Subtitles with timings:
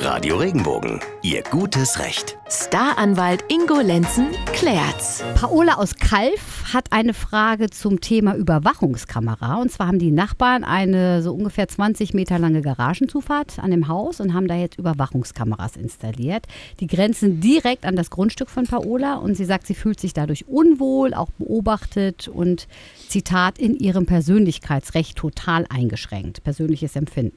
[0.00, 2.38] Radio Regenbogen, Ihr gutes Recht.
[2.48, 4.28] Staranwalt Ingo Lenzen
[4.58, 5.22] klärt's.
[5.36, 9.60] Paola aus Kalf hat eine Frage zum Thema Überwachungskamera.
[9.60, 14.20] Und zwar haben die Nachbarn eine so ungefähr 20 Meter lange Garagenzufahrt an dem Haus
[14.20, 16.46] und haben da jetzt Überwachungskameras installiert.
[16.80, 20.48] Die grenzen direkt an das Grundstück von Paola und sie sagt, sie fühlt sich dadurch
[20.48, 22.66] unwohl, auch beobachtet und
[23.08, 26.42] Zitat in ihrem Persönlichkeitsrecht total eingeschränkt.
[26.42, 27.36] Persönliches Empfinden.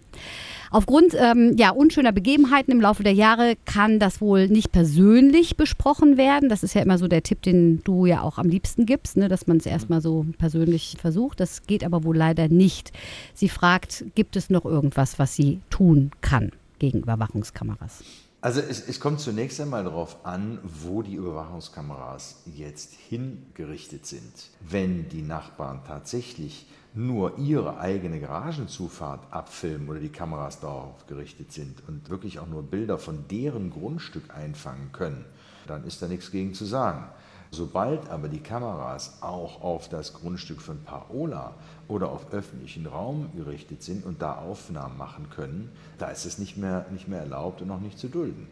[0.71, 6.15] Aufgrund ähm, ja, unschöner Begebenheiten im Laufe der Jahre kann das wohl nicht persönlich besprochen
[6.15, 6.47] werden.
[6.47, 9.27] Das ist ja immer so der Tipp, den du ja auch am liebsten gibst, ne?
[9.27, 11.39] dass man es erstmal so persönlich versucht.
[11.39, 12.91] Das geht aber wohl leider nicht.
[13.33, 18.03] Sie fragt, gibt es noch irgendwas, was sie tun kann gegen Überwachungskameras?
[18.43, 24.33] Also es, es, kommt zunächst einmal darauf an, wo die Überwachungskameras jetzt hingerichtet sind.
[24.67, 26.65] Wenn die Nachbarn tatsächlich
[26.95, 32.63] nur ihre eigene Garagenzufahrt abfilmen oder die Kameras darauf gerichtet sind und wirklich auch nur
[32.63, 35.23] Bilder von deren Grundstück einfangen können,
[35.67, 37.09] dann ist da nichts gegen zu sagen.
[37.53, 41.53] Sobald aber die Kameras auch auf das Grundstück von Paola
[41.89, 46.55] oder auf öffentlichen Raum gerichtet sind und da Aufnahmen machen können, da ist es nicht
[46.55, 48.47] mehr, nicht mehr erlaubt und auch nicht zu dulden.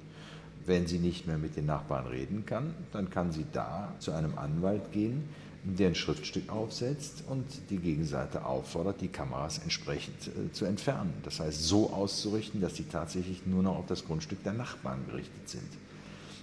[0.65, 4.37] Wenn sie nicht mehr mit den Nachbarn reden kann, dann kann sie da zu einem
[4.37, 5.29] Anwalt gehen,
[5.63, 11.13] der ein Schriftstück aufsetzt und die Gegenseite auffordert, die Kameras entsprechend äh, zu entfernen.
[11.23, 15.47] Das heißt, so auszurichten, dass sie tatsächlich nur noch auf das Grundstück der Nachbarn gerichtet
[15.47, 15.69] sind.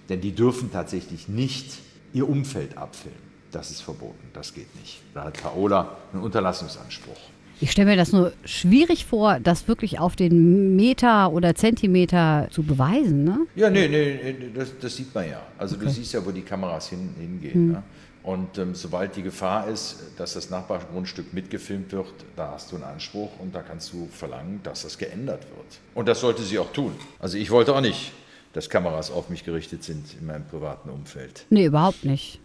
[0.09, 1.79] Denn die dürfen tatsächlich nicht
[2.13, 3.27] ihr Umfeld abfilmen.
[3.51, 5.01] Das ist verboten, das geht nicht.
[5.13, 7.17] Da hat Paola einen Unterlassungsanspruch.
[7.59, 12.61] Ich stelle mir das nur schwierig vor, das wirklich auf den Meter oder Zentimeter zu
[12.61, 13.47] beweisen, ne?
[13.55, 15.41] Ja, nee, nee, das, das sieht man ja.
[15.57, 15.85] Also okay.
[15.85, 17.53] du siehst ja, wo die Kameras hin, hingehen.
[17.53, 17.71] Hm.
[17.71, 17.83] Ne?
[18.21, 22.83] Und ähm, sobald die Gefahr ist, dass das Nachbargrundstück mitgefilmt wird, da hast du einen
[22.83, 25.79] Anspruch und da kannst du verlangen, dass das geändert wird.
[25.95, 26.91] Und das sollte sie auch tun.
[27.19, 28.11] Also ich wollte auch nicht,
[28.53, 31.45] dass Kameras auf mich gerichtet sind in meinem privaten Umfeld.
[31.49, 32.39] Nee, überhaupt nicht.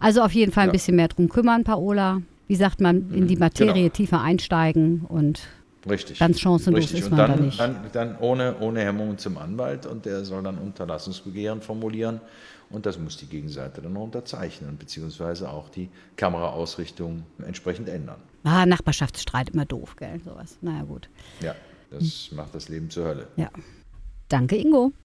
[0.00, 0.72] Also auf jeden Fall ein ja.
[0.72, 2.20] bisschen mehr drum kümmern, Paola.
[2.46, 3.94] Wie sagt man, in die mhm, Materie genau.
[3.94, 5.48] tiefer einsteigen und
[5.88, 6.18] Richtig.
[6.18, 7.00] Ganz chancenlos Richtig.
[7.00, 7.60] ist man und dann, da nicht.
[7.60, 12.20] Dann, dann ohne, ohne Hemmungen zum Anwalt und der soll dann Unterlassungsbegehren formulieren
[12.70, 18.16] und das muss die Gegenseite dann noch unterzeichnen, beziehungsweise auch die Kameraausrichtung entsprechend ändern.
[18.44, 20.56] Ah, Nachbarschaftsstreit immer doof, gell, sowas.
[20.62, 21.08] Naja, gut.
[21.40, 21.54] Ja,
[21.90, 22.36] das hm.
[22.36, 23.28] macht das Leben zur Hölle.
[23.36, 23.50] Ja.
[24.28, 24.92] Danke, Ingo.